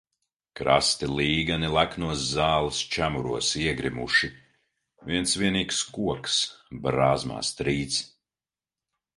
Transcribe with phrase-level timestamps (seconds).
[0.59, 4.31] Krasti līgani leknos zāles čemuros iegrimuši,
[5.11, 6.41] viens vienīgs koks
[6.89, 8.05] brāzmās trīc.